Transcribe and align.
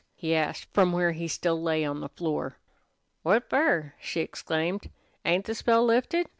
he 0.15 0.33
asked 0.33 0.67
from 0.73 0.91
where 0.91 1.11
he 1.11 1.27
still 1.27 1.61
lay 1.61 1.85
on 1.85 1.99
the 1.99 2.09
floor. 2.09 2.57
"What 3.21 3.47
fer?" 3.51 3.93
she 4.01 4.21
exclaimed. 4.21 4.89
"Ain't 5.23 5.45
the 5.45 5.53
spell 5.53 5.85
lifted? 5.85 6.25